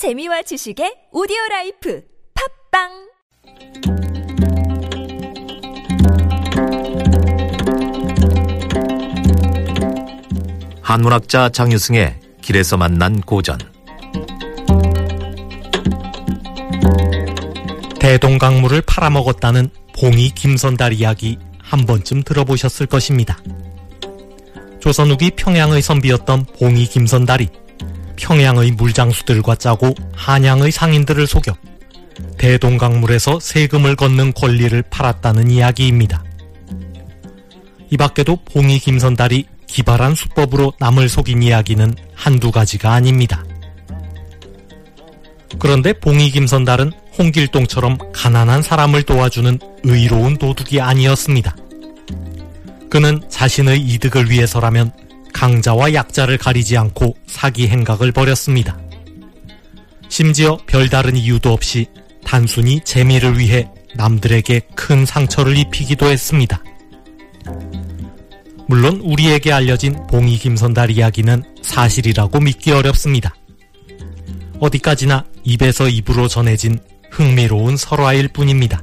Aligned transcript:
재미와 0.00 0.40
지식의 0.40 1.12
오디오 1.12 1.36
life 1.50 2.02
팟빵 2.72 2.88
한문학자 10.80 11.50
장유승의 11.50 12.18
길에서 12.40 12.78
만난 12.78 13.20
고전 13.20 13.58
대동강물을 18.00 18.80
팔아먹었다는 18.86 19.68
봉이 20.00 20.30
김선달 20.30 20.94
이야기 20.94 21.36
한 21.58 21.84
번쯤 21.84 22.22
들어보셨을 22.22 22.86
것입니다. 22.86 23.36
조선 24.80 25.10
후기 25.10 25.30
평양의 25.32 25.82
선비였던 25.82 26.46
봉이 26.58 26.86
김선달이 26.86 27.50
평양의 28.20 28.72
물장수들과 28.72 29.56
짜고 29.56 29.94
한양의 30.14 30.70
상인들을 30.70 31.26
속여 31.26 31.54
대동강물에서 32.38 33.40
세금을 33.40 33.96
걷는 33.96 34.34
권리를 34.34 34.82
팔았다는 34.90 35.50
이야기입니다. 35.50 36.22
이 37.90 37.96
밖에도 37.96 38.36
봉이 38.44 38.78
김선달이 38.78 39.46
기발한 39.66 40.14
수법으로 40.14 40.72
남을 40.78 41.08
속인 41.08 41.42
이야기는 41.42 41.94
한두 42.14 42.50
가지가 42.50 42.92
아닙니다. 42.92 43.44
그런데 45.58 45.92
봉이 45.92 46.30
김선달은 46.30 46.92
홍길동처럼 47.18 47.98
가난한 48.12 48.62
사람을 48.62 49.02
도와주는 49.02 49.58
의로운 49.84 50.36
도둑이 50.36 50.80
아니었습니다. 50.80 51.56
그는 52.88 53.20
자신의 53.28 53.80
이득을 53.80 54.30
위해서라면 54.30 54.92
강자와 55.40 55.94
약자를 55.94 56.36
가리지 56.36 56.76
않고 56.76 57.16
사기 57.26 57.66
행각을 57.68 58.12
벌였습니다. 58.12 58.78
심지어 60.10 60.58
별다른 60.66 61.16
이유도 61.16 61.50
없이 61.50 61.86
단순히 62.22 62.82
재미를 62.84 63.38
위해 63.38 63.66
남들에게 63.94 64.60
큰 64.74 65.06
상처를 65.06 65.56
입히기도 65.56 66.10
했습니다. 66.10 66.62
물론 68.68 69.00
우리에게 69.00 69.50
알려진 69.50 69.96
봉이 70.08 70.36
김선달 70.36 70.90
이야기는 70.90 71.42
사실이라고 71.62 72.38
믿기 72.40 72.72
어렵습니다. 72.72 73.34
어디까지나 74.60 75.24
입에서 75.44 75.88
입으로 75.88 76.28
전해진 76.28 76.78
흥미로운 77.10 77.78
설화일 77.78 78.28
뿐입니다. 78.28 78.82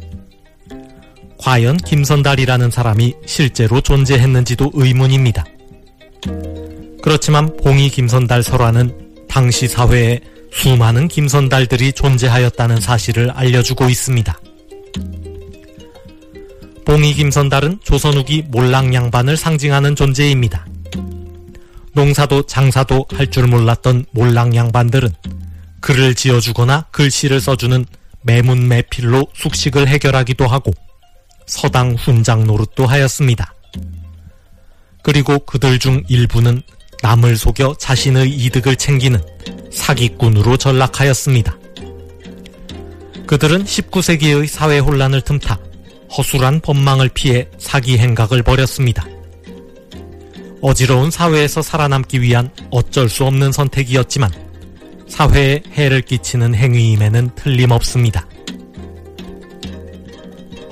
과연 1.38 1.78
김선달이라는 1.78 2.72
사람이 2.72 3.14
실제로 3.28 3.80
존재했는지도 3.80 4.72
의문입니다. 4.74 5.46
그렇지만 7.02 7.56
봉이 7.58 7.90
김선달 7.90 8.44
설화는 8.44 9.26
당시 9.30 9.67
사회에 9.67 10.20
수많은 10.52 11.08
김선달들이 11.08 11.94
존재하였다는 11.94 12.80
사실을 12.81 13.31
알려주고 13.31 13.90
있습니다. 13.90 14.40
봉이 16.86 17.14
김선달은 17.14 17.80
조선 17.84 18.16
후기 18.16 18.44
몰랑양반을 18.48 19.36
상징하는 19.38 19.95
존재입니다. 19.95 20.66
농사도 21.94 22.44
장사도 22.44 23.06
할 23.12 23.28
줄 23.28 23.48
몰랐던 23.48 24.06
몰랑양반들은 24.12 25.09
글을 25.81 26.16
지어주거나 26.16 26.86
글씨를 26.92 27.42
써주는 27.42 27.86
매문매필로 28.22 29.28
숙식을 29.34 29.88
해결하기도 29.88 30.48
하고 30.48 30.72
서당 31.45 31.94
훈장 31.95 32.45
노릇도 32.45 32.86
하였습니다. 32.86 33.53
그리고 35.03 35.40
그들 35.40 35.80
중 35.80 36.03
일부는 36.08 36.62
남을 37.02 37.38
속여 37.38 37.76
자신의 37.80 38.30
이득을 38.30 38.76
챙기는 38.76 39.22
사기꾼으로 39.72 40.58
전락하였습니다. 40.58 41.58
그들은 43.28 43.66
19세기의 43.66 44.48
사회 44.48 44.80
혼란을 44.80 45.22
틈타 45.22 45.59
허술한 46.18 46.62
법망을 46.62 47.09
피해 47.09 47.48
사기 47.58 47.98
행각을 47.98 48.42
벌였습니다. 48.44 49.06
어지러운 50.62 51.12
사회에서 51.12 51.62
살아남기 51.62 52.22
위한 52.22 52.50
어쩔 52.72 53.09
수 53.09 53.25
없는 53.25 53.52
선택이었지만 53.52 54.31
사회에 55.08 55.64
해를 55.74 56.02
끼치는 56.02 56.56
행위임에는 56.56 57.31
틀림없습니다. 57.35 58.28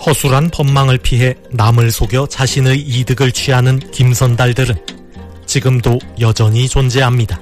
허술한 0.05 0.51
법망을 0.51 0.97
피해 0.99 1.35
남을 1.51 1.91
속여 1.91 2.27
자신의 2.27 2.79
이득을 2.79 3.31
취하는 3.31 3.79
김선달들은 3.79 4.94
지금도 5.45 5.99
여전히 6.19 6.67
존재합니다. 6.67 7.41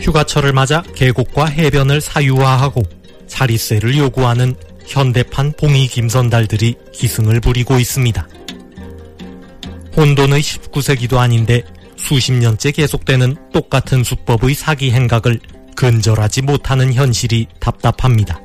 휴가철을 0.00 0.52
맞아 0.52 0.82
계곡과 0.94 1.46
해변을 1.46 2.00
사유화하고 2.00 2.82
자리세를 3.26 3.96
요구하는 3.96 4.54
현대판 4.86 5.52
봉이 5.58 5.88
김선달들이 5.88 6.76
기승을 6.92 7.40
부리고 7.40 7.78
있습니다. 7.78 8.28
혼돈의 9.96 10.42
19세기도 10.42 11.16
아닌데 11.16 11.62
수십 11.96 12.32
년째 12.32 12.70
계속되는 12.70 13.36
똑같은 13.52 14.04
수법의 14.04 14.54
사기 14.54 14.92
행각을 14.92 15.40
근절하지 15.74 16.42
못하는 16.42 16.92
현실이 16.92 17.48
답답합니다. 17.58 18.40